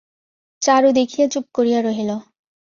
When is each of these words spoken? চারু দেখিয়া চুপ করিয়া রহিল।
চারু 0.61 0.89
দেখিয়া 0.91 1.25
চুপ 1.27 1.45
করিয়া 1.53 1.79
রহিল। 1.81 2.11